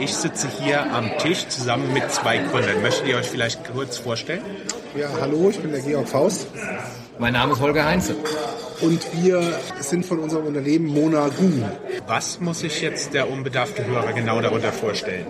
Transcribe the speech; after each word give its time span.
Ich 0.00 0.14
sitze 0.14 0.48
hier 0.60 0.92
am 0.92 1.10
Tisch 1.18 1.48
zusammen 1.48 1.92
mit 1.92 2.10
zwei 2.12 2.38
Gründern. 2.38 2.82
Möchtet 2.82 3.08
ihr 3.08 3.16
euch 3.16 3.26
vielleicht 3.26 3.64
kurz 3.72 3.98
vorstellen? 3.98 4.42
Ja, 4.96 5.08
hallo, 5.20 5.50
ich 5.50 5.58
bin 5.58 5.72
der 5.72 5.80
Georg 5.80 6.08
Faust. 6.08 6.46
Mein 7.18 7.32
Name 7.32 7.52
ist 7.52 7.60
Holger 7.60 7.84
Heinze. 7.84 8.14
Und 8.80 9.00
wir 9.20 9.42
sind 9.80 10.06
von 10.06 10.20
unserem 10.20 10.46
Unternehmen 10.46 10.86
Monagu. 10.86 11.50
Was 12.06 12.38
muss 12.40 12.60
sich 12.60 12.80
jetzt 12.80 13.12
der 13.12 13.28
unbedarfte 13.28 13.84
Hörer 13.84 14.12
genau 14.12 14.40
darunter 14.40 14.72
vorstellen? 14.72 15.26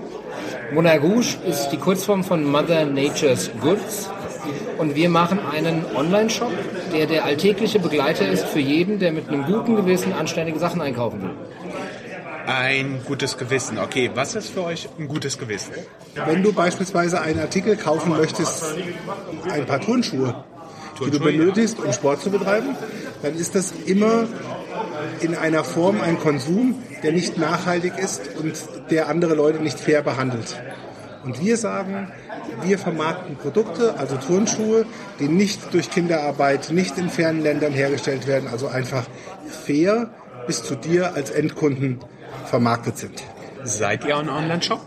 Monagouche 0.72 1.38
ist 1.46 1.70
die 1.70 1.78
Kurzform 1.78 2.22
von 2.22 2.44
Mother 2.44 2.84
Nature's 2.84 3.50
Goods. 3.62 4.10
Und 4.76 4.94
wir 4.94 5.08
machen 5.08 5.40
einen 5.50 5.84
Online-Shop, 5.94 6.52
der 6.92 7.06
der 7.06 7.24
alltägliche 7.24 7.78
Begleiter 7.78 8.28
ist 8.28 8.44
für 8.44 8.60
jeden, 8.60 8.98
der 8.98 9.12
mit 9.12 9.28
einem 9.28 9.44
guten 9.44 9.76
Gewissen 9.76 10.12
anständige 10.12 10.58
Sachen 10.58 10.80
einkaufen 10.80 11.22
will. 11.22 11.30
Ein 12.48 13.02
gutes 13.04 13.36
Gewissen. 13.36 13.78
Okay, 13.78 14.10
was 14.14 14.34
ist 14.34 14.48
für 14.48 14.64
euch 14.64 14.88
ein 14.98 15.06
gutes 15.06 15.36
Gewissen? 15.36 15.74
Wenn 16.14 16.42
du 16.42 16.54
beispielsweise 16.54 17.20
einen 17.20 17.40
Artikel 17.40 17.76
kaufen 17.76 18.16
möchtest, 18.16 18.64
ein 19.50 19.66
paar 19.66 19.82
Turnschuhe, 19.82 20.34
die 20.98 21.10
du 21.10 21.20
benötigst, 21.20 21.78
um 21.78 21.92
Sport 21.92 22.22
zu 22.22 22.30
betreiben, 22.30 22.74
dann 23.20 23.34
ist 23.34 23.54
das 23.54 23.72
immer 23.84 24.28
in 25.20 25.34
einer 25.36 25.62
Form 25.62 26.00
ein 26.00 26.18
Konsum, 26.18 26.82
der 27.02 27.12
nicht 27.12 27.36
nachhaltig 27.36 27.98
ist 27.98 28.22
und 28.38 28.54
der 28.90 29.10
andere 29.10 29.34
Leute 29.34 29.58
nicht 29.58 29.78
fair 29.78 30.00
behandelt. 30.00 30.58
Und 31.24 31.44
wir 31.44 31.58
sagen, 31.58 32.10
wir 32.62 32.78
vermarkten 32.78 33.36
Produkte, 33.36 33.98
also 33.98 34.16
Turnschuhe, 34.16 34.86
die 35.20 35.28
nicht 35.28 35.74
durch 35.74 35.90
Kinderarbeit, 35.90 36.70
nicht 36.70 36.96
in 36.96 37.10
fernen 37.10 37.42
Ländern 37.42 37.74
hergestellt 37.74 38.26
werden, 38.26 38.48
also 38.48 38.68
einfach 38.68 39.04
fair 39.66 40.08
bis 40.46 40.62
zu 40.62 40.76
dir 40.76 41.14
als 41.14 41.28
Endkunden 41.28 41.98
vermarktet 42.48 42.98
sind. 42.98 43.22
Seid 43.64 44.04
ihr 44.04 44.16
ein 44.16 44.28
Online-Shop? 44.28 44.80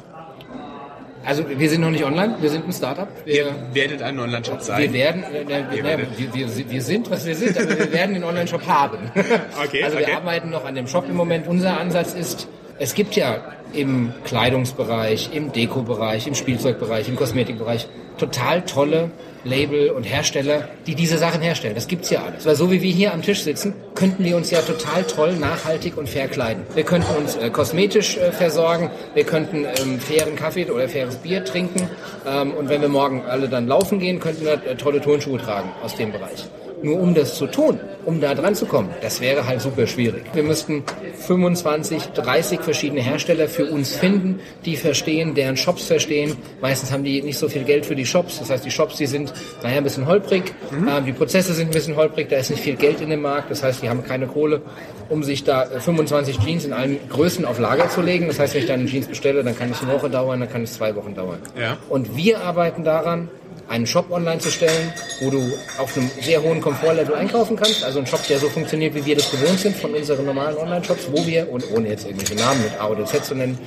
Also 1.23 1.43
wir 1.47 1.69
sind 1.69 1.81
noch 1.81 1.91
nicht 1.91 2.03
online, 2.03 2.35
wir 2.41 2.49
sind 2.49 2.65
ein 2.67 2.73
Startup. 2.73 3.07
Wir, 3.25 3.35
Ihr 3.35 3.55
werdet 3.73 4.01
ein 4.01 4.17
Online-Shop 4.19 4.59
sein. 4.61 4.81
wir 4.81 4.93
werden, 4.93 5.23
äh, 5.23 5.41
äh, 5.43 5.83
werdet- 5.83 6.17
wir, 6.17 6.33
wir, 6.33 6.69
wir 6.71 6.81
sind, 6.81 7.11
was 7.11 7.25
wir 7.27 7.35
sind, 7.35 7.55
aber 7.59 7.77
wir 7.77 7.91
werden 7.93 8.15
den 8.15 8.23
Online-Shop 8.23 8.65
haben. 8.65 8.97
Okay, 9.63 9.83
also 9.83 9.97
okay. 9.97 10.07
wir 10.07 10.17
arbeiten 10.17 10.49
noch 10.49 10.65
an 10.65 10.73
dem 10.73 10.87
Shop 10.87 11.05
im 11.07 11.15
Moment. 11.15 11.47
Unser 11.47 11.79
Ansatz 11.79 12.13
ist, 12.13 12.47
es 12.79 12.95
gibt 12.95 13.15
ja 13.15 13.37
im 13.73 14.11
Kleidungsbereich, 14.25 15.29
im 15.33 15.51
Dekobereich, 15.51 16.25
im 16.25 16.33
Spielzeugbereich, 16.33 17.07
im 17.07 17.15
Kosmetikbereich 17.15 17.87
total 18.21 18.61
tolle 18.61 19.11
Label 19.43 19.89
und 19.89 20.03
Hersteller, 20.03 20.67
die 20.85 20.93
diese 20.93 21.17
Sachen 21.17 21.41
herstellen. 21.41 21.73
Das 21.73 21.87
gibt's 21.87 22.11
ja 22.11 22.23
alles. 22.23 22.45
Weil 22.45 22.55
so 22.55 22.71
wie 22.71 22.81
wir 22.81 22.91
hier 22.91 23.13
am 23.13 23.23
Tisch 23.23 23.41
sitzen, 23.41 23.73
könnten 23.95 24.23
wir 24.23 24.37
uns 24.37 24.51
ja 24.51 24.61
total 24.61 25.03
toll, 25.03 25.33
nachhaltig 25.33 25.97
und 25.97 26.07
fair 26.07 26.27
kleiden. 26.27 26.63
Wir 26.75 26.83
könnten 26.83 27.15
uns 27.15 27.35
äh, 27.35 27.49
kosmetisch 27.49 28.17
äh, 28.17 28.31
versorgen, 28.31 28.91
wir 29.15 29.23
könnten 29.23 29.65
ähm, 29.65 29.99
fairen 29.99 30.35
Kaffee 30.35 30.69
oder 30.69 30.87
faires 30.87 31.15
Bier 31.15 31.43
trinken 31.43 31.89
ähm, 32.27 32.53
und 32.53 32.69
wenn 32.69 32.81
wir 32.81 32.89
morgen 32.89 33.23
alle 33.27 33.49
dann 33.49 33.67
laufen 33.67 33.99
gehen, 33.99 34.19
könnten 34.19 34.45
wir 34.45 34.53
äh, 34.53 34.75
tolle 34.75 35.01
Turnschuhe 35.01 35.39
tragen 35.39 35.71
aus 35.81 35.95
dem 35.95 36.11
Bereich. 36.11 36.45
Nur 36.83 36.99
um 36.99 37.13
das 37.13 37.35
zu 37.35 37.47
tun, 37.47 37.79
um 38.05 38.19
da 38.19 38.33
dran 38.33 38.55
zu 38.55 38.65
kommen, 38.65 38.89
das 39.01 39.21
wäre 39.21 39.45
halt 39.45 39.61
super 39.61 39.85
schwierig. 39.85 40.23
Wir 40.33 40.43
müssten 40.43 40.83
25, 41.27 42.07
30 42.07 42.61
verschiedene 42.61 43.01
Hersteller 43.01 43.47
für 43.47 43.65
uns 43.65 43.95
finden, 43.95 44.39
die 44.65 44.75
verstehen, 44.75 45.35
deren 45.35 45.57
Shops 45.57 45.85
verstehen. 45.85 46.35
Meistens 46.61 46.91
haben 46.91 47.03
die 47.03 47.21
nicht 47.21 47.37
so 47.37 47.49
viel 47.49 47.63
Geld 47.63 47.85
für 47.85 47.95
die 47.95 48.05
Shops. 48.05 48.39
Das 48.39 48.49
heißt, 48.49 48.65
die 48.65 48.71
Shops, 48.71 48.97
die 48.97 49.05
sind, 49.05 49.33
naja, 49.61 49.77
ein 49.77 49.83
bisschen 49.83 50.07
holprig. 50.07 50.53
Ähm, 50.71 51.05
die 51.05 51.13
Prozesse 51.13 51.53
sind 51.53 51.69
ein 51.69 51.73
bisschen 51.73 51.95
holprig. 51.95 52.29
Da 52.29 52.37
ist 52.37 52.49
nicht 52.49 52.63
viel 52.63 52.75
Geld 52.75 53.01
in 53.01 53.09
dem 53.09 53.21
Markt. 53.21 53.51
Das 53.51 53.63
heißt, 53.63 53.83
die 53.83 53.89
haben 53.89 54.03
keine 54.03 54.27
Kohle, 54.27 54.61
um 55.09 55.23
sich 55.23 55.43
da 55.43 55.65
äh, 55.65 55.79
25 55.79 56.39
Jeans 56.39 56.65
in 56.65 56.73
allen 56.73 56.97
Größen 57.09 57.45
auf 57.45 57.59
Lager 57.59 57.89
zu 57.89 58.01
legen. 58.01 58.27
Das 58.27 58.39
heißt, 58.39 58.55
wenn 58.55 58.61
ich 58.61 58.67
dann 58.67 58.87
Jeans 58.87 59.07
bestelle, 59.07 59.43
dann 59.43 59.57
kann 59.57 59.69
es 59.71 59.81
eine 59.81 59.93
Woche 59.93 60.09
dauern, 60.09 60.39
dann 60.39 60.49
kann 60.49 60.63
es 60.63 60.73
zwei 60.73 60.95
Wochen 60.95 61.13
dauern. 61.13 61.39
Ja. 61.59 61.77
Und 61.89 62.15
wir 62.17 62.41
arbeiten 62.41 62.83
daran, 62.83 63.29
einen 63.71 63.87
Shop 63.87 64.11
online 64.11 64.39
zu 64.39 64.51
stellen, 64.51 64.93
wo 65.21 65.29
du 65.29 65.39
auf 65.77 65.95
einem 65.95 66.11
sehr 66.21 66.43
hohen 66.43 66.59
Komfortlevel 66.59 67.15
einkaufen 67.15 67.55
kannst. 67.55 67.83
Also 67.83 67.99
ein 67.99 68.05
Shop, 68.05 68.25
der 68.27 68.37
so 68.37 68.49
funktioniert, 68.49 68.93
wie 68.95 69.05
wir 69.05 69.15
das 69.15 69.31
gewohnt 69.31 69.59
sind 69.59 69.77
von 69.77 69.93
unseren 69.93 70.25
normalen 70.25 70.57
Online-Shops, 70.57 71.07
wo 71.11 71.25
wir, 71.25 71.49
und 71.49 71.63
ohne 71.71 71.87
jetzt 71.87 72.05
irgendwelche 72.05 72.35
Namen 72.35 72.61
mit 72.61 72.79
A 72.79 72.89
oder 72.89 73.05
Z 73.05 73.23
zu 73.23 73.33
nennen, 73.33 73.57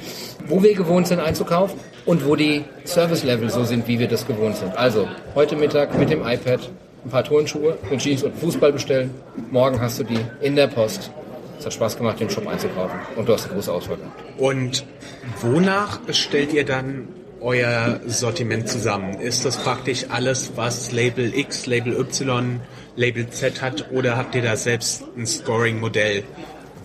wo 0.46 0.62
wir 0.62 0.74
gewohnt 0.74 1.08
sind 1.08 1.20
einzukaufen 1.20 1.80
und 2.04 2.26
wo 2.26 2.36
die 2.36 2.64
Service-Level 2.84 3.48
so 3.48 3.64
sind, 3.64 3.88
wie 3.88 3.98
wir 3.98 4.06
das 4.06 4.26
gewohnt 4.26 4.58
sind. 4.58 4.76
Also 4.76 5.08
heute 5.34 5.56
Mittag 5.56 5.98
mit 5.98 6.10
dem 6.10 6.20
iPad 6.20 6.60
ein 7.04 7.10
paar 7.10 7.24
Turnschuhe 7.24 7.78
mit 7.90 8.00
Jeans 8.00 8.22
und 8.22 8.36
Fußball 8.36 8.72
bestellen. 8.72 9.10
Morgen 9.50 9.80
hast 9.80 10.00
du 10.00 10.04
die 10.04 10.20
in 10.42 10.54
der 10.54 10.66
Post. 10.66 11.10
Es 11.58 11.64
hat 11.64 11.72
Spaß 11.72 11.96
gemacht, 11.96 12.20
den 12.20 12.28
Shop 12.28 12.46
einzukaufen. 12.46 12.98
Und 13.16 13.26
du 13.26 13.32
hast 13.32 13.46
eine 13.46 13.54
große 13.54 13.72
Auswahl 13.72 13.96
gehabt. 13.96 14.38
Und 14.38 14.84
wonach 15.40 16.00
stellt 16.10 16.52
ihr 16.52 16.66
dann 16.66 17.08
euer 17.44 18.00
Sortiment 18.06 18.68
zusammen? 18.68 19.20
Ist 19.20 19.44
das 19.44 19.58
praktisch 19.58 20.06
alles, 20.08 20.52
was 20.56 20.90
Label 20.92 21.32
X, 21.38 21.66
Label 21.66 21.92
Y, 21.92 22.60
Label 22.96 23.28
Z 23.28 23.60
hat? 23.62 23.92
Oder 23.92 24.16
habt 24.16 24.34
ihr 24.34 24.42
da 24.42 24.56
selbst 24.56 25.04
ein 25.16 25.26
Scoring-Modell, 25.26 26.24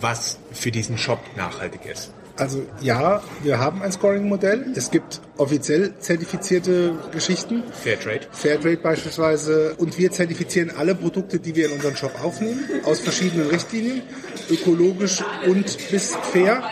was 0.00 0.38
für 0.52 0.70
diesen 0.70 0.98
Shop 0.98 1.20
nachhaltig 1.36 1.80
ist? 1.90 2.12
Also 2.36 2.62
ja, 2.80 3.22
wir 3.42 3.58
haben 3.58 3.82
ein 3.82 3.92
Scoring-Modell. 3.92 4.72
Es 4.74 4.90
gibt 4.90 5.20
offiziell 5.36 5.94
zertifizierte 5.98 6.94
Geschichten. 7.10 7.64
Fairtrade? 7.72 8.26
Fairtrade 8.30 8.78
beispielsweise. 8.78 9.74
Und 9.76 9.98
wir 9.98 10.10
zertifizieren 10.10 10.70
alle 10.76 10.94
Produkte, 10.94 11.38
die 11.38 11.54
wir 11.54 11.66
in 11.66 11.72
unseren 11.72 11.96
Shop 11.96 12.12
aufnehmen, 12.22 12.64
aus 12.84 13.00
verschiedenen 13.00 13.48
Richtlinien, 13.48 14.02
ökologisch 14.50 15.22
und 15.46 15.90
bis 15.90 16.14
fair. 16.32 16.62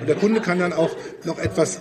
Und 0.00 0.08
der 0.08 0.16
Kunde 0.16 0.40
kann 0.40 0.58
dann 0.58 0.72
auch 0.72 0.90
noch 1.24 1.38
etwas, 1.38 1.80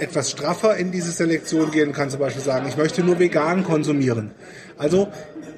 etwas 0.00 0.30
straffer 0.30 0.76
in 0.76 0.92
diese 0.92 1.10
Selektion 1.10 1.70
gehen, 1.70 1.92
kann 1.92 2.10
zum 2.10 2.20
Beispiel 2.20 2.42
sagen, 2.42 2.66
ich 2.68 2.76
möchte 2.76 3.02
nur 3.02 3.18
vegan 3.18 3.64
konsumieren. 3.64 4.32
Also 4.76 5.08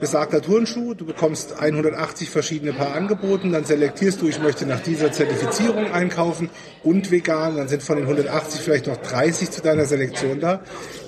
besagter 0.01 0.41
Turnschuh, 0.41 0.95
du 0.95 1.05
bekommst 1.05 1.61
180 1.61 2.31
verschiedene 2.31 2.73
Paar 2.73 2.95
angeboten, 2.95 3.53
dann 3.53 3.65
selektierst 3.65 4.23
du, 4.23 4.29
ich 4.29 4.41
möchte 4.41 4.67
nach 4.67 4.81
dieser 4.81 5.13
Zertifizierung 5.13 5.93
einkaufen 5.93 6.49
und 6.83 7.11
vegan, 7.11 7.57
dann 7.57 7.69
sind 7.69 7.83
von 7.83 7.97
den 7.97 8.07
180 8.07 8.63
vielleicht 8.63 8.87
noch 8.87 8.97
30 8.97 9.51
zu 9.51 9.61
deiner 9.61 9.85
Selektion 9.85 10.41
da. 10.41 10.61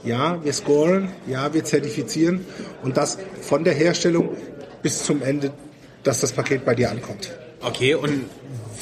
Ja, 0.04 0.44
wir 0.44 0.52
scoren, 0.52 1.08
ja, 1.26 1.54
wir 1.54 1.64
zertifizieren 1.64 2.44
und 2.82 2.96
das 2.96 3.18
von 3.40 3.64
der 3.64 3.74
Herstellung 3.74 4.36
bis 4.82 5.04
zum 5.04 5.22
Ende, 5.22 5.52
dass 6.02 6.20
das 6.20 6.32
Paket 6.32 6.64
bei 6.64 6.74
dir 6.74 6.90
ankommt. 6.90 7.32
Okay, 7.62 7.94
und 7.94 8.24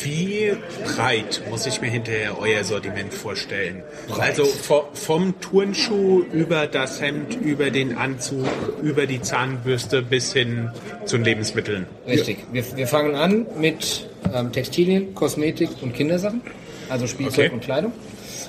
wie 0.03 0.53
breit 0.85 1.43
muss 1.51 1.67
ich 1.67 1.81
mir 1.83 1.89
hinterher 1.91 2.39
euer 2.39 2.65
Sortiment 2.65 3.13
vorstellen? 3.13 3.83
Also 4.19 4.45
vo- 4.45 4.87
vom 4.95 5.39
Turnschuh 5.41 6.23
über 6.33 6.67
das 6.67 7.01
Hemd, 7.03 7.35
über 7.43 7.71
den 7.71 7.97
Anzug, 7.99 8.47
über 8.83 9.07
die 9.07 9.21
Zahnbürste 9.21 10.01
bis 10.01 10.33
hin 10.33 10.71
zu 11.05 11.19
Lebensmitteln. 11.19 11.87
Richtig. 12.07 12.39
Wir, 12.53 12.65
wir 12.77 12.87
fangen 12.87 13.15
an 13.15 13.47
mit 13.59 14.09
ähm, 14.33 14.53
Textilien, 14.53 15.15
Kosmetik 15.15 15.69
und 15.83 15.93
Kindersachen, 15.95 16.41
also 16.89 17.07
Spielzeug 17.07 17.47
Okay. 17.47 17.55
und 17.55 17.61
Kleidung. 17.62 17.93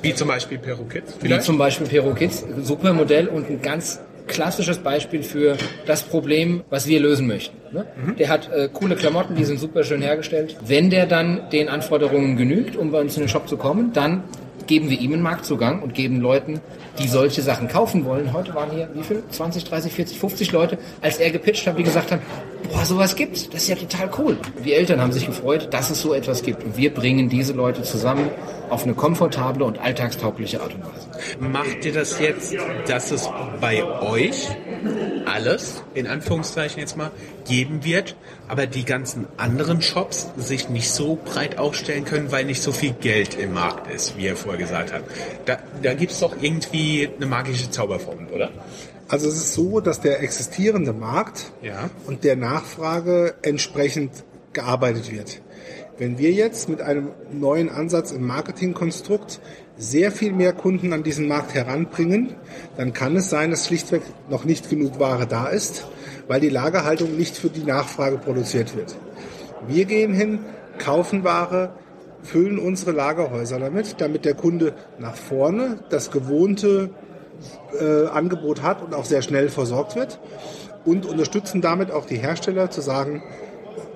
Wie 0.02 0.16
zum 0.16 0.30
Beispiel 0.30 0.58
Perukits 0.58 1.16
Wie 1.20 1.28
vielleicht? 1.28 1.44
zum 1.44 1.58
Beispiel 1.58 1.88
Pero 1.88 2.14
Kids, 2.14 2.46
super 2.64 2.94
Modell 2.94 3.28
und 3.28 3.50
ein 3.50 3.62
ganz 3.62 4.00
klassisches 4.32 4.80
Beispiel 4.80 5.24
für 5.24 5.58
das 5.86 6.04
Problem, 6.04 6.64
was 6.70 6.88
wir 6.88 7.00
lösen 7.00 7.28
möchten. 7.28 7.58
Ne? 7.72 7.86
Der 8.18 8.30
hat 8.30 8.50
äh, 8.52 8.70
coole 8.72 8.96
Klamotten, 8.96 9.36
die 9.36 9.44
sind 9.44 9.60
super 9.60 9.84
schön 9.84 10.02
hergestellt. 10.02 10.58
Wenn 10.66 10.90
der 10.90 11.06
dann 11.06 11.50
den 11.52 11.70
Anforderungen 11.70 12.38
genügt, 12.38 12.76
um 12.76 12.92
bei 12.92 13.00
uns 13.00 13.16
in 13.16 13.24
den 13.24 13.30
Shop 13.30 13.48
zu 13.48 13.58
kommen, 13.58 13.94
dann 13.94 14.24
geben 14.68 14.90
wir 14.90 15.00
ihm 15.00 15.14
einen 15.14 15.22
Marktzugang 15.22 15.82
und 15.82 15.94
geben 15.94 16.22
Leuten, 16.22 16.62
die 17.00 17.08
solche 17.08 17.42
Sachen 17.42 17.68
kaufen 17.68 18.06
wollen. 18.06 18.32
Heute 18.32 18.54
waren 18.56 18.72
hier, 18.72 18.90
wie 18.94 19.04
viel? 19.04 19.24
20, 19.30 19.66
30, 19.66 19.92
40, 19.92 20.20
50 20.20 20.52
Leute, 20.52 20.78
als 21.02 21.18
er 21.18 21.32
gepitcht 21.32 21.68
hat, 21.68 21.78
die 21.78 21.84
gesagt 21.84 22.12
haben, 22.12 22.22
boah, 22.72 22.86
sowas 22.86 23.16
gibt's. 23.16 23.50
Das 23.50 23.64
ist 23.64 23.68
ja 23.70 23.76
total 23.76 24.10
cool. 24.18 24.38
Die 24.64 24.74
Eltern 24.74 25.02
haben 25.02 25.12
sich 25.12 25.26
gefreut, 25.26 25.68
dass 25.72 25.90
es 25.90 26.02
so 26.02 26.14
etwas 26.14 26.44
gibt. 26.44 26.64
Und 26.64 26.78
wir 26.78 26.94
bringen 26.94 27.30
diese 27.30 27.54
Leute 27.54 27.84
zusammen 27.84 28.30
auf 28.70 28.84
eine 28.84 28.94
komfortable 28.94 29.66
und 29.66 29.80
alltagstaugliche 29.80 30.62
Art 30.62 30.74
und 30.74 30.82
Weise. 30.84 31.08
Macht 31.40 31.86
ihr 31.86 31.94
das 31.94 32.20
jetzt, 32.20 32.56
dass 32.88 33.12
es 33.12 33.30
bei 33.60 33.84
euch 33.84 34.48
alles, 35.26 35.84
in 35.94 36.08
Anführungszeichen 36.08 36.80
jetzt 36.80 36.98
mal, 36.98 37.12
geben 37.48 37.84
wird, 37.84 38.16
aber 38.48 38.68
die 38.68 38.86
ganzen 38.86 39.28
anderen 39.38 39.82
Shops 39.82 40.30
sich 40.38 40.70
nicht 40.70 40.90
so 40.90 41.18
breit 41.26 41.58
aufstellen 41.58 42.06
können, 42.06 42.32
weil 42.32 42.46
nicht 42.46 42.62
so 42.62 42.72
viel 42.72 42.94
Geld 42.94 43.38
im 43.38 43.54
Markt 43.54 43.92
ist, 43.92 44.18
wie 44.18 44.26
ihr 44.26 44.36
vorher 44.36 44.62
gesagt 44.62 44.94
habt. 44.94 45.04
Da, 45.46 45.58
da 45.82 45.94
gibt 45.94 46.12
es 46.14 46.20
doch 46.20 46.36
irgendwie 46.42 47.10
eine 47.16 47.26
magische 47.26 47.70
Zauberformel, 47.70 48.28
oder? 48.28 48.50
Also 49.12 49.28
es 49.28 49.36
ist 49.36 49.54
so, 49.56 49.82
dass 49.82 50.00
der 50.00 50.24
existierende 50.24 50.94
Markt 50.94 51.52
Ja. 51.62 51.90
und 52.08 52.24
der 52.24 52.38
Nachfrage 52.38 53.34
entsprechend 53.42 54.12
gearbeitet 54.54 55.12
wird. 55.12 55.42
Wenn 55.98 56.18
wir 56.18 56.32
jetzt 56.32 56.70
mit 56.70 56.82
einem 56.82 57.10
neuen 57.30 57.70
Ansatz 57.70 58.14
im 58.14 58.26
Marketingkonstrukt 58.26 59.42
sehr 59.78 60.14
viel 60.14 60.32
mehr 60.32 60.54
Kunden 60.54 60.94
an 60.94 61.04
diesen 61.04 61.28
Markt 61.28 61.54
heranbringen, 61.54 62.36
dann 62.78 62.94
kann 62.94 63.18
es 63.18 63.30
sein, 63.30 63.52
dass 63.52 63.68
schlichtweg 63.68 64.02
noch 64.30 64.46
nicht 64.46 64.70
genug 64.70 64.98
Ware 65.00 65.28
da 65.28 65.48
ist, 65.48 65.86
weil 66.30 66.40
die 66.40 66.50
Lagerhaltung 66.50 67.18
nicht 67.18 67.36
für 67.36 67.50
die 67.50 67.66
Nachfrage 67.66 68.18
produziert 68.18 68.78
wird. 68.78 68.96
Wir 69.68 69.84
gehen 69.84 70.14
hin, 70.14 70.40
kaufen 70.80 71.26
Ware, 71.26 71.74
füllen 72.24 72.60
unsere 72.60 72.92
Lagerhäuser 72.94 73.60
damit, 73.60 73.96
damit 74.00 74.24
der 74.24 74.36
Kunde 74.36 74.74
nach 75.00 75.16
vorne 75.18 75.80
das 75.90 76.12
gewohnte 76.12 76.92
äh, 77.80 78.08
Angebot 78.08 78.62
hat 78.62 78.82
und 78.82 78.94
auch 78.94 79.06
sehr 79.06 79.22
schnell 79.22 79.50
versorgt 79.50 79.96
wird 79.96 80.20
und 80.86 81.06
unterstützen 81.06 81.62
damit 81.62 81.92
auch 81.92 82.06
die 82.06 82.18
Hersteller 82.18 82.70
zu 82.70 82.82
sagen, 82.82 83.24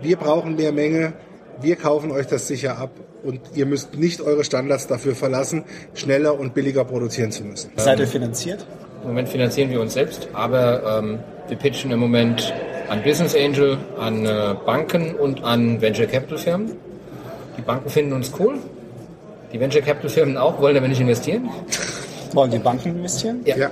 wir 0.02 0.18
brauchen 0.18 0.56
mehr 0.56 0.72
Menge, 0.72 1.14
wir 1.62 1.76
kaufen 1.76 2.12
euch 2.12 2.28
das 2.28 2.48
sicher 2.48 2.78
ab 2.78 2.92
und 3.24 3.42
ihr 3.54 3.66
müsst 3.66 3.96
nicht 3.96 4.22
eure 4.22 4.44
Standards 4.44 4.88
dafür 4.88 5.16
verlassen, 5.16 5.64
schneller 5.94 6.40
und 6.40 6.54
billiger 6.54 6.84
produzieren 6.84 7.32
zu 7.32 7.44
müssen. 7.44 7.72
Seid 7.76 8.00
ihr 8.00 8.08
finanziert? 8.08 8.66
Im 9.02 9.10
Moment 9.10 9.30
finanzieren 9.30 9.70
wir 9.70 9.82
uns 9.82 9.94
selbst, 9.94 10.28
aber 10.34 11.00
ähm, 11.00 11.20
wir 11.48 11.58
pitchen 11.58 11.92
im 11.92 12.00
Moment 12.00 12.54
an 12.90 13.04
Business 13.04 13.36
Angel, 13.36 13.78
an 14.00 14.26
äh, 14.26 14.56
Banken 14.66 15.16
und 15.16 15.44
an 15.44 15.82
Venture 15.82 16.08
Capital 16.08 16.38
Firmen. 16.38 16.72
Die 17.58 17.62
Banken 17.62 17.90
finden 17.90 18.14
uns 18.14 18.32
cool. 18.40 18.56
Die 19.54 19.60
Venture 19.60 19.82
Capital 19.82 20.10
Firmen 20.10 20.38
auch, 20.38 20.60
wollen 20.60 20.76
aber 20.76 20.88
nicht 20.88 21.02
investieren. 21.02 21.50
Wollen 22.36 22.52
die 22.52 22.60
Banken 22.60 22.90
investieren? 22.90 23.42
Ja. 23.46 23.58
ja. 23.58 23.70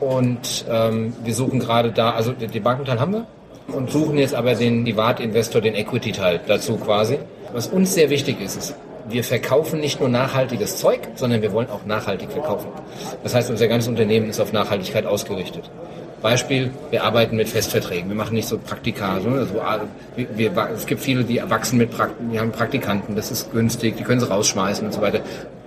Und 0.00 0.64
ähm, 0.70 1.14
wir 1.24 1.34
suchen 1.34 1.58
gerade 1.58 1.92
da, 1.92 2.10
also 2.10 2.32
den 2.32 2.62
Bankenteil 2.62 3.00
haben 3.00 3.12
wir 3.12 3.26
und 3.68 3.90
suchen 3.90 4.18
jetzt 4.18 4.34
aber 4.34 4.54
den 4.54 4.84
Privatinvestor, 4.84 5.60
den 5.60 5.74
Equity-Teil 5.74 6.40
dazu 6.46 6.76
quasi. 6.76 7.18
Was 7.52 7.68
uns 7.68 7.94
sehr 7.94 8.10
wichtig 8.10 8.40
ist, 8.40 8.56
ist, 8.56 8.74
wir 9.08 9.24
verkaufen 9.24 9.80
nicht 9.80 10.00
nur 10.00 10.08
nachhaltiges 10.08 10.76
Zeug, 10.78 11.00
sondern 11.14 11.42
wir 11.42 11.52
wollen 11.52 11.70
auch 11.70 11.84
nachhaltig 11.86 12.30
verkaufen. 12.30 12.68
Das 13.22 13.34
heißt, 13.34 13.50
unser 13.50 13.68
ganzes 13.68 13.88
Unternehmen 13.88 14.28
ist 14.28 14.40
auf 14.40 14.52
Nachhaltigkeit 14.52 15.06
ausgerichtet. 15.06 15.70
Beispiel, 16.22 16.70
wir 16.90 17.04
arbeiten 17.04 17.36
mit 17.36 17.48
Festverträgen, 17.48 18.08
wir 18.08 18.16
machen 18.16 18.34
nicht 18.34 18.48
so 18.48 18.58
Praktika. 18.58 19.14
Also, 19.14 19.30
wir, 20.16 20.28
wir, 20.36 20.68
es 20.74 20.86
gibt 20.86 21.00
viele, 21.00 21.24
die 21.24 21.40
wachsen 21.48 21.78
mit 21.78 21.90
Praktiken, 21.90 22.32
die 22.32 22.40
haben 22.40 22.50
Praktikanten, 22.52 23.14
das 23.14 23.30
ist 23.30 23.52
günstig, 23.52 23.96
die 23.96 24.02
können 24.02 24.20
sie 24.20 24.28
rausschmeißen 24.28 24.86
und 24.86 24.92
so 24.92 25.00
weiter 25.00 25.20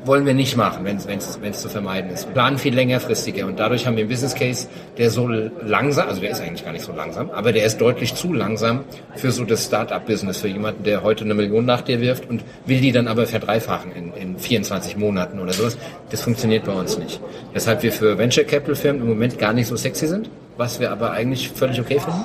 wollen 0.06 0.26
wir 0.26 0.34
nicht 0.34 0.56
machen, 0.56 0.86
wenn 0.86 0.98
es 0.98 1.62
zu 1.62 1.70
vermeiden 1.70 2.12
ist. 2.12 2.28
Wir 2.28 2.34
planen 2.34 2.58
viel 2.58 2.74
längerfristiger 2.74 3.46
und 3.46 3.60
dadurch 3.60 3.86
haben 3.86 3.96
wir 3.96 4.02
einen 4.02 4.10
Business 4.10 4.36
Case, 4.36 4.68
der 4.98 5.10
so 5.12 5.28
langsam, 5.28 6.08
also 6.08 6.22
der 6.22 6.32
ist 6.32 6.42
eigentlich 6.42 6.64
gar 6.64 6.72
nicht 6.72 6.86
so 6.86 6.94
langsam, 6.94 7.30
aber 7.32 7.52
der 7.52 7.66
ist 7.66 7.80
deutlich 7.80 8.16
zu 8.16 8.34
langsam 8.34 8.84
für 9.16 9.32
so 9.32 9.44
das 9.44 9.66
Start-up-Business, 9.66 10.38
für 10.38 10.48
jemanden, 10.48 10.84
der 10.84 11.04
heute 11.04 11.26
eine 11.26 11.34
Million 11.34 11.66
nach 11.66 11.82
dir 11.82 12.02
wirft 12.02 12.30
und 12.30 12.44
will 12.66 12.80
die 12.80 12.92
dann 12.92 13.08
aber 13.08 13.26
verdreifachen 13.26 13.92
in, 13.92 14.14
in 14.14 14.40
24 14.40 14.98
Monaten 14.98 15.40
oder 15.40 15.54
sowas. 15.54 15.78
Das 16.10 16.22
funktioniert 16.22 16.66
bei 16.66 16.74
uns 16.74 16.98
nicht. 16.98 17.20
Weshalb 17.54 17.84
wir 17.84 17.92
für 17.92 18.18
Venture 18.18 18.46
Capital 18.46 18.76
Firmen 18.76 19.02
im 19.02 19.10
Moment 19.10 19.38
gar 19.38 19.54
nicht 19.54 19.68
so 19.68 19.76
sexy 19.76 20.08
sind, 20.08 20.30
was 20.58 20.80
wir 20.80 20.92
aber 20.92 21.12
eigentlich 21.12 21.50
völlig 21.50 21.80
okay 21.80 22.00
finden 22.00 22.24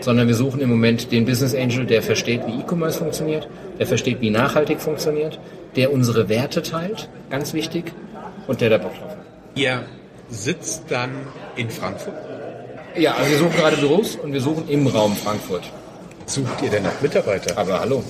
sondern 0.00 0.26
wir 0.26 0.34
suchen 0.34 0.60
im 0.60 0.70
Moment 0.70 1.12
den 1.12 1.24
Business 1.24 1.54
Angel, 1.54 1.84
der 1.84 2.02
versteht, 2.02 2.40
wie 2.46 2.60
E-Commerce 2.60 2.98
funktioniert, 2.98 3.48
der 3.78 3.86
versteht, 3.86 4.20
wie 4.20 4.30
nachhaltig 4.30 4.80
funktioniert, 4.80 5.38
der 5.76 5.92
unsere 5.92 6.28
Werte 6.28 6.62
teilt, 6.62 7.08
ganz 7.30 7.54
wichtig, 7.54 7.92
und 8.46 8.60
der 8.60 8.70
da 8.70 8.78
Bock 8.78 8.92
drauf 8.98 9.10
hat. 9.10 9.18
Ihr 9.54 9.84
sitzt 10.28 10.84
dann 10.88 11.10
in 11.56 11.70
Frankfurt? 11.70 12.14
Ja, 12.96 13.14
also 13.14 13.30
wir 13.30 13.38
suchen 13.38 13.56
gerade 13.56 13.76
Büros 13.76 14.16
und 14.16 14.32
wir 14.32 14.40
suchen 14.40 14.68
im 14.68 14.86
Raum 14.86 15.16
Frankfurt. 15.16 15.64
Sucht 16.26 16.62
ihr 16.62 16.70
denn 16.70 16.86
auch 16.86 17.00
Mitarbeiter? 17.00 17.56
Aber 17.58 17.80
hallo. 17.80 18.04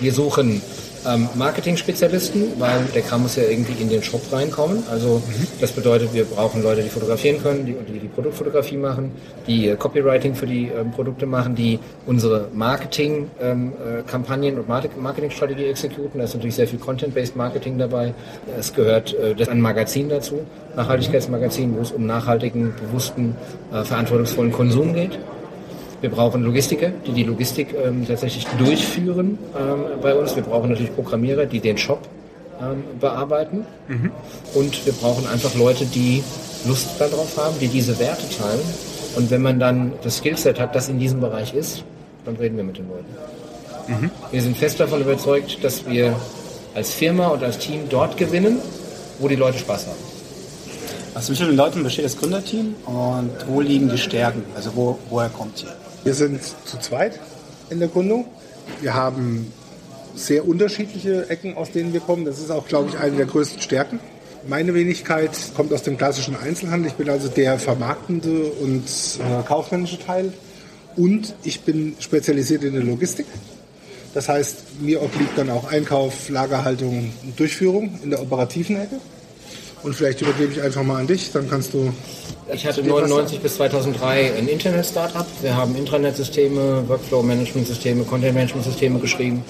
Wir 0.00 0.12
suchen 0.12 0.62
ähm, 1.06 1.28
Marketing-Spezialisten, 1.34 2.58
weil 2.58 2.84
der 2.94 3.02
Kram 3.02 3.22
muss 3.22 3.36
ja 3.36 3.44
irgendwie 3.44 3.80
in 3.80 3.88
den 3.88 4.02
Shop 4.02 4.22
reinkommen. 4.32 4.82
Also 4.90 5.22
das 5.60 5.72
bedeutet, 5.72 6.12
wir 6.14 6.24
brauchen 6.24 6.62
Leute, 6.62 6.82
die 6.82 6.88
fotografieren 6.88 7.42
können, 7.42 7.66
die 7.66 7.74
die, 7.74 7.98
die 7.98 8.08
Produktfotografie 8.08 8.76
machen, 8.76 9.12
die 9.46 9.68
äh, 9.68 9.76
Copywriting 9.76 10.34
für 10.34 10.46
die 10.46 10.68
ähm, 10.68 10.90
Produkte 10.92 11.26
machen, 11.26 11.54
die 11.54 11.78
unsere 12.06 12.48
Marketing-Kampagnen 12.52 14.48
ähm, 14.48 14.56
äh, 14.56 14.60
und 14.60 15.02
Marketingstrategie 15.02 15.66
exekuten. 15.66 16.18
Da 16.18 16.24
ist 16.24 16.34
natürlich 16.34 16.56
sehr 16.56 16.68
viel 16.68 16.78
Content-Based 16.78 17.36
Marketing 17.36 17.78
dabei. 17.78 18.14
Es 18.58 18.72
gehört 18.72 19.14
äh, 19.14 19.34
ein 19.48 19.60
Magazin 19.60 20.08
dazu, 20.08 20.40
Nachhaltigkeitsmagazin, 20.76 21.76
wo 21.76 21.82
es 21.82 21.92
um 21.92 22.06
nachhaltigen, 22.06 22.72
bewussten, 22.80 23.36
äh, 23.72 23.84
verantwortungsvollen 23.84 24.52
Konsum 24.52 24.94
geht. 24.94 25.18
Wir 26.04 26.10
brauchen 26.10 26.42
Logistiker, 26.42 26.90
die 27.06 27.12
die 27.12 27.22
Logistik 27.22 27.74
ähm, 27.82 28.06
tatsächlich 28.06 28.44
durchführen 28.58 29.38
ähm, 29.58 30.02
bei 30.02 30.14
uns. 30.14 30.36
Wir 30.36 30.42
brauchen 30.42 30.68
natürlich 30.68 30.94
Programmierer, 30.94 31.46
die 31.46 31.60
den 31.60 31.78
Shop 31.78 32.00
ähm, 32.60 32.84
bearbeiten. 33.00 33.64
Mhm. 33.88 34.10
Und 34.52 34.84
wir 34.84 34.92
brauchen 34.92 35.26
einfach 35.26 35.54
Leute, 35.54 35.86
die 35.86 36.22
Lust 36.66 37.00
darauf 37.00 37.38
haben, 37.38 37.58
die 37.58 37.68
diese 37.68 37.98
Werte 37.98 38.28
teilen. 38.28 38.60
Und 39.16 39.30
wenn 39.30 39.40
man 39.40 39.58
dann 39.58 39.92
das 40.02 40.18
Skillset 40.18 40.60
hat, 40.60 40.74
das 40.74 40.90
in 40.90 40.98
diesem 40.98 41.20
Bereich 41.20 41.54
ist, 41.54 41.84
dann 42.26 42.36
reden 42.36 42.58
wir 42.58 42.64
mit 42.64 42.76
den 42.76 42.86
Leuten. 42.86 44.02
Mhm. 44.02 44.10
Wir 44.30 44.42
sind 44.42 44.58
fest 44.58 44.80
davon 44.80 45.00
überzeugt, 45.00 45.64
dass 45.64 45.88
wir 45.88 46.14
als 46.74 46.92
Firma 46.92 47.28
und 47.28 47.42
als 47.42 47.56
Team 47.56 47.84
dort 47.88 48.18
gewinnen, 48.18 48.58
wo 49.20 49.28
die 49.28 49.36
Leute 49.36 49.56
Spaß 49.56 49.86
haben. 49.86 50.13
Aus 51.14 51.30
wie 51.30 51.36
vielen 51.36 51.56
Leuten 51.56 51.84
besteht 51.84 52.04
das 52.04 52.16
Gründerteam 52.16 52.74
und 52.86 53.30
wo 53.46 53.60
liegen 53.60 53.88
die 53.88 53.98
Stärken? 53.98 54.42
Also 54.56 54.74
wo, 54.74 54.98
woher 55.10 55.28
kommt 55.28 55.62
ihr? 55.62 55.72
Wir 56.02 56.12
sind 56.12 56.42
zu 56.42 56.76
zweit 56.80 57.20
in 57.70 57.78
der 57.78 57.86
Gründung. 57.86 58.26
Wir 58.80 58.94
haben 58.94 59.52
sehr 60.16 60.46
unterschiedliche 60.46 61.30
Ecken, 61.30 61.56
aus 61.56 61.70
denen 61.70 61.92
wir 61.92 62.00
kommen. 62.00 62.24
Das 62.24 62.40
ist 62.40 62.50
auch, 62.50 62.66
glaube 62.66 62.88
ich, 62.88 62.98
eine 62.98 63.16
der 63.16 63.26
größten 63.26 63.62
Stärken. 63.62 64.00
Meine 64.48 64.74
Wenigkeit 64.74 65.30
kommt 65.56 65.72
aus 65.72 65.84
dem 65.84 65.96
klassischen 65.96 66.34
Einzelhandel. 66.34 66.88
Ich 66.88 66.96
bin 66.96 67.08
also 67.08 67.28
der 67.28 67.60
vermarktende 67.60 68.46
und 68.60 68.82
äh, 68.82 69.42
kaufmännische 69.46 70.00
Teil. 70.00 70.32
Und 70.96 71.36
ich 71.44 71.60
bin 71.60 71.94
spezialisiert 72.00 72.64
in 72.64 72.74
der 72.74 72.82
Logistik. 72.82 73.26
Das 74.14 74.28
heißt, 74.28 74.80
mir 74.80 75.00
obliegt 75.00 75.38
dann 75.38 75.48
auch 75.50 75.70
Einkauf, 75.70 76.28
Lagerhaltung 76.28 77.12
und 77.22 77.38
Durchführung 77.38 78.00
in 78.02 78.10
der 78.10 78.20
operativen 78.20 78.80
Ecke. 78.80 78.96
Und 79.84 79.94
vielleicht 79.94 80.22
übergebe 80.22 80.50
ich 80.50 80.62
einfach 80.62 80.82
mal 80.82 80.98
an 80.98 81.06
dich, 81.06 81.30
dann 81.30 81.48
kannst 81.48 81.74
du. 81.74 81.92
Ich 82.52 82.66
hatte 82.66 82.82
99 82.82 83.40
bis 83.40 83.56
2003 83.56 84.32
ein 84.38 84.48
Internet-Startup. 84.48 85.26
Wir 85.42 85.56
haben 85.56 85.76
Intranet-Systeme, 85.76 86.88
Workflow-Management-Systeme, 86.88 88.04
Content-Management-Systeme 88.04 88.98
geschrieben. 88.98 89.44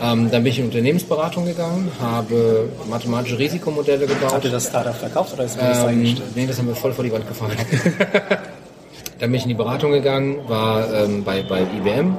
Ähm, 0.00 0.30
dann 0.30 0.42
bin 0.42 0.52
ich 0.52 0.58
in 0.58 0.66
Unternehmensberatung 0.66 1.44
gegangen, 1.44 1.90
habe 2.00 2.68
mathematische 2.88 3.38
Risikomodelle 3.38 4.06
gebaut. 4.06 4.32
Habt 4.32 4.44
ihr 4.44 4.50
das 4.50 4.66
Startup 4.66 4.94
verkauft 4.94 5.34
oder 5.34 5.44
ist 5.44 5.58
das 5.58 5.80
ähm, 5.80 5.88
eingestellt? 5.88 6.30
Nee, 6.34 6.46
das 6.46 6.58
haben 6.58 6.68
wir 6.68 6.74
voll 6.74 6.92
vor 6.92 7.04
die 7.04 7.12
Wand 7.12 7.28
gefahren. 7.28 7.52
dann 9.18 9.30
bin 9.30 9.34
ich 9.34 9.42
in 9.42 9.48
die 9.48 9.54
Beratung 9.54 9.92
gegangen, 9.92 10.40
war 10.48 10.92
ähm, 10.92 11.22
bei, 11.24 11.42
bei 11.42 11.62
IBM, 11.62 12.16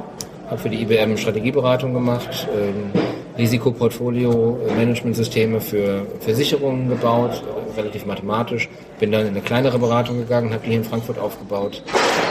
habe 0.50 0.60
für 0.60 0.70
die 0.70 0.82
IBM 0.82 1.18
Strategieberatung 1.18 1.94
gemacht, 1.94 2.48
ähm, 2.56 2.92
Risikoportfolio, 3.38 4.60
Managementsysteme 4.76 5.62
für 5.62 6.06
Versicherungen 6.22 6.90
gebaut, 6.90 7.44
relativ 7.78 8.06
mathematisch. 8.06 8.68
Bin 9.00 9.12
dann 9.12 9.22
in 9.22 9.28
eine 9.30 9.42
kleinere 9.42 9.78
Beratung 9.78 10.18
gegangen, 10.18 10.52
habe 10.54 10.64
die 10.64 10.70
hier 10.70 10.80
in 10.80 10.84
Frankfurt 10.84 11.20
aufgebaut, 11.20 11.84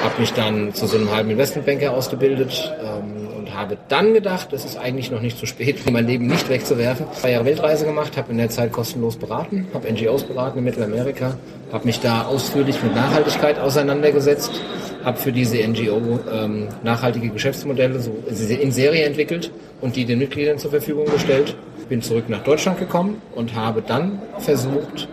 habe 0.02 0.20
mich 0.20 0.32
dann 0.32 0.74
zu 0.74 0.86
so 0.86 0.96
einem 0.96 1.10
halben 1.10 1.30
Investmentbanker 1.30 1.92
ausgebildet 1.92 2.72
ähm, 2.82 3.35
habe 3.56 3.76
dann 3.88 4.14
gedacht, 4.14 4.52
es 4.52 4.64
ist 4.64 4.76
eigentlich 4.76 5.10
noch 5.10 5.20
nicht 5.20 5.38
zu 5.38 5.46
spät, 5.46 5.78
um 5.86 5.92
mein 5.92 6.06
Leben 6.06 6.26
nicht 6.26 6.48
wegzuwerfen. 6.48 7.06
Zwei 7.12 7.32
Jahre 7.32 7.44
Weltreise 7.46 7.84
gemacht, 7.84 8.16
habe 8.16 8.32
in 8.32 8.38
der 8.38 8.50
Zeit 8.50 8.72
kostenlos 8.72 9.16
beraten, 9.16 9.66
habe 9.72 9.90
NGOs 9.90 10.24
beraten 10.24 10.58
in 10.58 10.64
Mittelamerika, 10.64 11.36
habe 11.72 11.86
mich 11.86 12.00
da 12.00 12.26
ausführlich 12.26 12.82
mit 12.82 12.94
Nachhaltigkeit 12.94 13.58
auseinandergesetzt 13.58 14.60
habe 15.06 15.18
für 15.18 15.30
diese 15.30 15.56
NGO 15.58 16.18
ähm, 16.32 16.66
nachhaltige 16.82 17.28
Geschäftsmodelle 17.28 18.00
so 18.00 18.12
in 18.26 18.72
Serie 18.72 19.04
entwickelt 19.04 19.52
und 19.80 19.94
die 19.94 20.04
den 20.04 20.18
Mitgliedern 20.18 20.58
zur 20.58 20.72
Verfügung 20.72 21.06
gestellt. 21.06 21.56
Bin 21.88 22.02
zurück 22.02 22.28
nach 22.28 22.42
Deutschland 22.42 22.80
gekommen 22.80 23.22
und 23.36 23.54
habe 23.54 23.82
dann 23.86 24.20
versucht, 24.40 25.08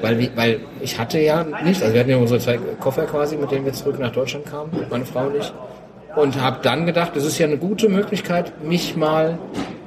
weil, 0.00 0.30
weil 0.36 0.60
ich 0.80 0.96
hatte 1.00 1.18
ja 1.18 1.42
nicht, 1.64 1.82
also 1.82 1.92
wir 1.92 2.00
hatten 2.00 2.10
ja 2.10 2.18
unsere 2.18 2.38
zwei 2.38 2.60
Koffer 2.78 3.06
quasi, 3.06 3.36
mit 3.36 3.50
denen 3.50 3.64
wir 3.64 3.72
zurück 3.72 3.98
nach 3.98 4.12
Deutschland 4.12 4.46
kamen, 4.46 4.70
meine 4.88 5.04
Frau 5.04 5.26
und 5.26 5.36
ich, 5.38 5.52
und 6.16 6.40
habe 6.40 6.58
dann 6.62 6.86
gedacht, 6.86 7.12
das 7.14 7.24
ist 7.24 7.38
ja 7.38 7.46
eine 7.46 7.58
gute 7.58 7.88
Möglichkeit, 7.88 8.64
mich 8.64 8.96
mal 8.96 9.38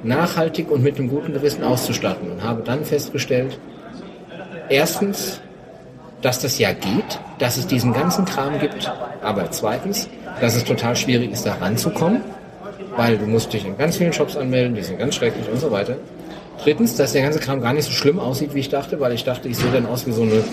nachhaltig 0.02 0.70
und 0.70 0.82
mit 0.82 0.96
einem 0.96 1.08
guten 1.08 1.32
Gewissen 1.32 1.62
auszustatten 1.62 2.30
und 2.30 2.42
habe 2.42 2.62
dann 2.62 2.84
festgestellt, 2.84 3.58
erstens, 4.68 5.40
dass 6.22 6.40
das 6.40 6.58
ja 6.58 6.72
geht, 6.72 7.18
dass 7.38 7.56
es 7.56 7.66
diesen 7.66 7.92
ganzen 7.92 8.24
Kram 8.24 8.58
gibt, 8.58 8.90
aber 9.22 9.50
zweitens, 9.50 10.08
dass 10.40 10.56
es 10.56 10.64
total 10.64 10.96
schwierig 10.96 11.32
ist, 11.32 11.44
da 11.44 11.54
ranzukommen, 11.54 12.22
weil 12.96 13.18
du 13.18 13.26
musst 13.26 13.52
dich 13.52 13.66
in 13.66 13.76
ganz 13.76 13.96
vielen 13.96 14.12
Shops 14.12 14.36
anmelden, 14.36 14.74
die 14.74 14.82
sind 14.82 14.98
ganz 14.98 15.16
schrecklich 15.16 15.48
und 15.50 15.58
so 15.58 15.70
weiter. 15.70 15.96
Drittens, 16.62 16.94
dass 16.94 17.12
der 17.12 17.22
ganze 17.22 17.40
Kram 17.40 17.60
gar 17.60 17.72
nicht 17.72 17.86
so 17.86 17.92
schlimm 17.92 18.18
aussieht, 18.20 18.54
wie 18.54 18.60
ich 18.60 18.68
dachte, 18.68 19.00
weil 19.00 19.12
ich 19.12 19.24
dachte, 19.24 19.48
ich 19.48 19.56
sehe 19.56 19.70
dann 19.72 19.86
aus 19.86 20.06
wie 20.06 20.12
so 20.12 20.22
eine 20.22 20.44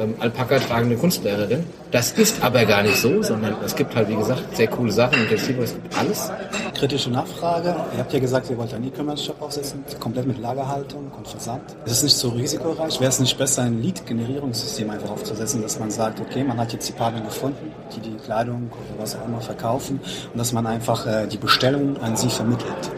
ähm, 0.00 0.14
Alpaka 0.18 0.58
tragende 0.58 0.96
Kunstlehrerin. 0.96 1.64
Das 1.90 2.12
ist 2.12 2.42
aber 2.42 2.64
gar 2.64 2.82
nicht 2.82 2.96
so, 2.96 3.22
sondern 3.22 3.56
es 3.64 3.74
gibt 3.74 3.94
halt, 3.94 4.08
wie 4.08 4.16
gesagt, 4.16 4.56
sehr 4.56 4.68
coole 4.68 4.92
Sachen 4.92 5.20
und 5.20 5.28
Textilien, 5.28 5.64
es 5.64 5.74
gibt 5.74 5.98
alles. 5.98 6.30
Kritische 6.74 7.10
Nachfrage. 7.10 7.74
Ihr 7.92 7.98
habt 7.98 8.12
ja 8.12 8.18
gesagt, 8.18 8.48
ihr 8.50 8.56
wollt 8.56 8.72
einen 8.72 8.86
E-Commerce-Shop 8.88 9.40
aufsetzen, 9.42 9.84
komplett 9.98 10.26
mit 10.26 10.38
Lagerhaltung 10.38 11.10
und 11.16 11.28
Versand. 11.28 11.62
Ist 11.84 11.92
es 11.92 12.02
nicht 12.02 12.16
so 12.16 12.30
risikoreich? 12.30 13.00
Wäre 13.00 13.10
es 13.10 13.20
nicht 13.20 13.36
besser, 13.36 13.62
ein 13.62 13.82
Lead-Generierungssystem 13.82 14.88
einfach 14.90 15.10
aufzusetzen, 15.10 15.62
dass 15.62 15.78
man 15.78 15.90
sagt, 15.90 16.20
okay, 16.20 16.44
man 16.44 16.58
hat 16.58 16.72
jetzt 16.72 16.88
die 16.88 16.92
Partner 16.92 17.20
gefunden, 17.20 17.72
die 17.94 18.00
die 18.00 18.16
Kleidung 18.16 18.70
oder 18.72 19.02
was 19.02 19.16
auch 19.16 19.26
immer 19.26 19.40
verkaufen 19.40 20.00
und 20.32 20.38
dass 20.38 20.52
man 20.52 20.66
einfach 20.66 21.06
äh, 21.06 21.26
die 21.26 21.38
Bestellung 21.38 21.96
an 22.00 22.16
sie 22.16 22.28
vermittelt? 22.28 22.90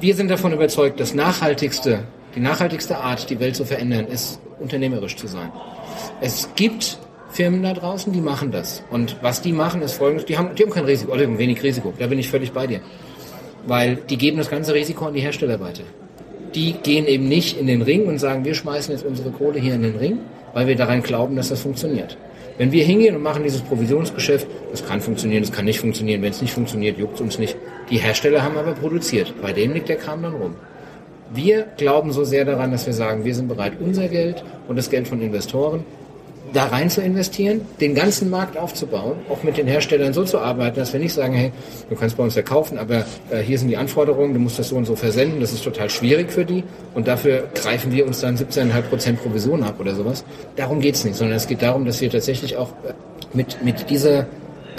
wir 0.00 0.14
sind 0.14 0.30
davon 0.30 0.52
überzeugt, 0.52 1.00
das 1.00 1.14
nachhaltigste, 1.14 2.04
die 2.34 2.40
nachhaltigste 2.40 2.98
Art, 2.98 3.28
die 3.30 3.40
Welt 3.40 3.56
zu 3.56 3.64
verändern, 3.64 4.06
ist 4.06 4.40
unternehmerisch 4.60 5.16
zu 5.16 5.26
sein. 5.26 5.50
Es 6.20 6.48
gibt 6.56 6.98
Firmen 7.30 7.62
da 7.62 7.74
draußen, 7.74 8.12
die 8.12 8.20
machen 8.20 8.50
das. 8.50 8.82
Und 8.90 9.16
was 9.22 9.42
die 9.42 9.52
machen, 9.52 9.82
ist 9.82 9.94
folgendes, 9.94 10.26
die 10.26 10.38
haben, 10.38 10.54
die 10.54 10.62
haben 10.62 10.70
kein 10.70 10.84
Risiko, 10.84 11.12
oder 11.12 11.38
wenig 11.38 11.62
Risiko, 11.62 11.92
da 11.98 12.06
bin 12.06 12.18
ich 12.18 12.28
völlig 12.28 12.52
bei 12.52 12.66
dir. 12.66 12.80
Weil 13.66 13.96
die 13.96 14.16
geben 14.16 14.38
das 14.38 14.50
ganze 14.50 14.74
Risiko 14.74 15.06
an 15.06 15.14
die 15.14 15.20
Hersteller 15.20 15.60
weiter. 15.60 15.82
Die 16.54 16.72
gehen 16.72 17.06
eben 17.06 17.28
nicht 17.28 17.58
in 17.58 17.66
den 17.66 17.82
Ring 17.82 18.06
und 18.06 18.18
sagen, 18.18 18.44
wir 18.44 18.54
schmeißen 18.54 18.92
jetzt 18.94 19.04
unsere 19.04 19.30
Kohle 19.30 19.60
hier 19.60 19.74
in 19.74 19.82
den 19.82 19.96
Ring, 19.96 20.18
weil 20.54 20.66
wir 20.66 20.76
daran 20.76 21.02
glauben, 21.02 21.36
dass 21.36 21.50
das 21.50 21.60
funktioniert. 21.60 22.16
Wenn 22.56 22.72
wir 22.72 22.84
hingehen 22.84 23.14
und 23.14 23.22
machen 23.22 23.44
dieses 23.44 23.60
Provisionsgeschäft, 23.60 24.48
das 24.72 24.84
kann 24.84 25.00
funktionieren, 25.00 25.42
das 25.42 25.52
kann 25.52 25.64
nicht 25.64 25.78
funktionieren. 25.78 26.22
Wenn 26.22 26.32
es 26.32 26.42
nicht 26.42 26.54
funktioniert, 26.54 26.98
juckt 26.98 27.14
es 27.14 27.20
uns 27.20 27.38
nicht. 27.38 27.56
Die 27.88 27.98
Hersteller 27.98 28.42
haben 28.42 28.56
aber 28.56 28.72
produziert. 28.72 29.32
Bei 29.40 29.52
dem 29.52 29.74
liegt 29.74 29.88
der 29.88 29.96
Kram 29.96 30.22
dann 30.22 30.34
rum. 30.34 30.56
Wir 31.32 31.66
glauben 31.76 32.12
so 32.12 32.24
sehr 32.24 32.44
daran, 32.44 32.72
dass 32.72 32.86
wir 32.86 32.94
sagen, 32.94 33.24
wir 33.24 33.34
sind 33.34 33.48
bereit, 33.48 33.74
unser 33.80 34.08
Geld 34.08 34.42
und 34.66 34.76
das 34.76 34.88
Geld 34.90 35.08
von 35.08 35.20
Investoren 35.20 35.84
da 36.52 36.66
rein 36.66 36.90
zu 36.90 37.02
investieren, 37.02 37.60
den 37.80 37.94
ganzen 37.94 38.30
Markt 38.30 38.56
aufzubauen, 38.56 39.16
auch 39.28 39.42
mit 39.42 39.56
den 39.56 39.66
Herstellern 39.66 40.12
so 40.12 40.24
zu 40.24 40.38
arbeiten, 40.38 40.76
dass 40.76 40.92
wir 40.92 41.00
nicht 41.00 41.12
sagen, 41.12 41.34
hey, 41.34 41.52
du 41.88 41.96
kannst 41.96 42.16
bei 42.16 42.22
uns 42.22 42.34
ja 42.34 42.42
kaufen, 42.42 42.78
aber 42.78 43.04
äh, 43.30 43.40
hier 43.40 43.58
sind 43.58 43.68
die 43.68 43.76
Anforderungen, 43.76 44.34
du 44.34 44.40
musst 44.40 44.58
das 44.58 44.68
so 44.68 44.76
und 44.76 44.86
so 44.86 44.96
versenden, 44.96 45.40
das 45.40 45.52
ist 45.52 45.64
total 45.64 45.90
schwierig 45.90 46.32
für 46.32 46.44
die 46.44 46.64
und 46.94 47.06
dafür 47.06 47.48
greifen 47.54 47.92
wir 47.92 48.06
uns 48.06 48.20
dann 48.20 48.36
17,5% 48.36 49.16
Provision 49.16 49.62
ab 49.62 49.78
oder 49.78 49.94
sowas. 49.94 50.24
Darum 50.56 50.80
geht's 50.80 51.04
nicht, 51.04 51.16
sondern 51.16 51.36
es 51.36 51.46
geht 51.46 51.62
darum, 51.62 51.84
dass 51.84 52.00
wir 52.00 52.10
tatsächlich 52.10 52.56
auch 52.56 52.68
äh, 52.68 52.92
mit, 53.34 53.62
mit 53.62 53.90
dieser 53.90 54.26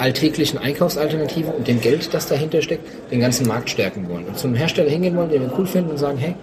alltäglichen 0.00 0.58
Einkaufsalternative 0.58 1.50
und 1.50 1.68
dem 1.68 1.80
Geld, 1.80 2.12
das 2.12 2.26
dahinter 2.26 2.62
steckt, 2.62 2.84
den 3.10 3.20
ganzen 3.20 3.46
Markt 3.46 3.70
stärken 3.70 4.08
wollen. 4.08 4.24
Und 4.26 4.38
zu 4.38 4.46
einem 4.46 4.56
Hersteller 4.56 4.90
hingehen 4.90 5.16
wollen, 5.16 5.30
den 5.30 5.42
wir 5.42 5.52
cool 5.58 5.66
finden 5.66 5.90
und 5.90 5.98
sagen, 5.98 6.18
hey, 6.18 6.34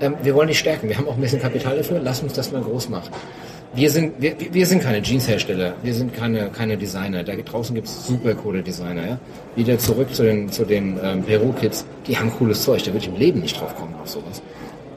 ähm, 0.00 0.14
wir 0.22 0.34
wollen 0.34 0.48
dich 0.48 0.58
stärken, 0.58 0.88
wir 0.88 0.98
haben 0.98 1.06
auch 1.08 1.14
ein 1.14 1.20
bisschen 1.20 1.40
Kapital 1.40 1.76
dafür, 1.76 2.00
lass 2.02 2.22
uns 2.22 2.32
das 2.32 2.50
mal 2.50 2.62
groß 2.62 2.88
machen. 2.88 3.10
Wir 3.74 3.90
sind, 3.90 4.20
wir, 4.20 4.34
wir 4.50 4.66
sind 4.66 4.82
keine 4.82 5.00
Jeanshersteller, 5.00 5.74
wir 5.82 5.94
sind 5.94 6.14
keine, 6.14 6.50
keine 6.50 6.76
Designer. 6.76 7.24
Da 7.24 7.34
draußen 7.34 7.74
gibt's 7.74 8.06
super 8.06 8.34
coole 8.34 8.62
Designer. 8.62 9.06
Ja? 9.06 9.18
Wieder 9.56 9.78
zurück 9.78 10.14
zu 10.14 10.24
den, 10.24 10.50
zu 10.50 10.64
den 10.66 10.98
ähm, 11.02 11.22
Peru-Kids, 11.22 11.86
die 12.06 12.18
haben 12.18 12.30
cooles 12.32 12.62
Zeug, 12.62 12.82
da 12.82 12.88
würde 12.92 12.98
ich 12.98 13.08
im 13.08 13.16
Leben 13.16 13.40
nicht 13.40 13.58
drauf 13.58 13.74
kommen 13.74 13.94
auf 14.02 14.08
sowas. 14.08 14.42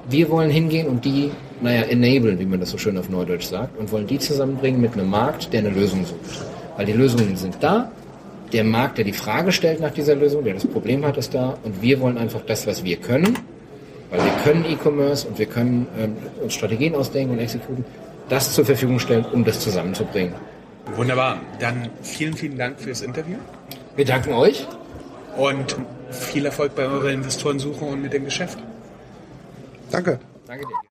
Wir 0.09 0.29
wollen 0.29 0.49
hingehen 0.49 0.87
und 0.87 1.05
die, 1.05 1.31
naja, 1.61 1.83
enablen, 1.83 2.37
wie 2.37 2.45
man 2.45 2.59
das 2.59 2.69
so 2.69 2.77
schön 2.77 2.97
auf 2.97 3.09
Neudeutsch 3.09 3.45
sagt, 3.45 3.79
und 3.79 3.91
wollen 3.91 4.07
die 4.07 4.19
zusammenbringen 4.19 4.81
mit 4.81 4.93
einem 4.93 5.09
Markt, 5.09 5.53
der 5.53 5.61
eine 5.61 5.69
Lösung 5.69 6.05
sucht. 6.05 6.45
Weil 6.75 6.85
die 6.85 6.93
Lösungen 6.93 7.35
sind 7.37 7.55
da, 7.61 7.91
der 8.55 8.63
Markt, 8.63 8.97
der 8.97 9.03
die 9.03 9.11
Frage 9.11 9.51
stellt 9.51 9.81
nach 9.81 9.91
dieser 9.91 10.15
Lösung, 10.15 10.45
der 10.45 10.53
das 10.53 10.65
Problem 10.65 11.05
hat, 11.05 11.17
ist 11.17 11.33
da, 11.33 11.57
und 11.63 11.81
wir 11.81 11.99
wollen 11.99 12.17
einfach 12.17 12.39
das, 12.47 12.65
was 12.65 12.85
wir 12.85 12.95
können, 12.95 13.37
weil 14.09 14.23
wir 14.23 14.31
können 14.45 14.63
E-Commerce 14.63 15.27
und 15.27 15.37
wir 15.37 15.45
können 15.45 15.87
ähm, 15.99 16.15
uns 16.41 16.53
Strategien 16.53 16.95
ausdenken 16.95 17.33
und 17.33 17.39
exekutieren, 17.39 17.83
das 18.29 18.53
zur 18.53 18.63
Verfügung 18.63 18.99
stellen, 18.99 19.25
um 19.25 19.43
das 19.43 19.59
zusammenzubringen. 19.59 20.33
Wunderbar. 20.95 21.41
Dann 21.59 21.89
vielen, 22.01 22.33
vielen 22.33 22.57
Dank 22.57 22.79
fürs 22.79 23.01
Interview. 23.01 23.37
Wir 23.97 24.05
danken 24.05 24.31
euch. 24.31 24.65
Und 25.35 25.75
viel 26.11 26.45
Erfolg 26.45 26.75
bei 26.75 26.83
eurer 26.85 27.09
Investorensuche 27.09 27.83
und 27.83 28.01
mit 28.01 28.13
dem 28.13 28.23
Geschäft. 28.23 28.57
Danke. 29.91 30.17
Danke 30.47 30.65
dir. 30.65 30.75